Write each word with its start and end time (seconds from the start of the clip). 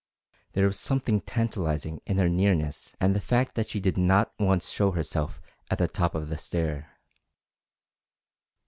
There 0.53 0.65
was 0.65 0.79
something 0.79 1.21
tantalizing 1.21 2.01
in 2.07 2.17
her 2.17 2.27
nearness 2.27 2.95
and 2.99 3.15
the 3.15 3.21
fact 3.21 3.53
that 3.53 3.69
she 3.69 3.79
did 3.79 3.99
not 3.99 4.33
once 4.39 4.67
show 4.67 4.89
herself 4.93 5.39
at 5.69 5.77
the 5.77 5.87
top 5.87 6.15
of 6.15 6.27
the 6.27 6.39
stair. 6.39 6.97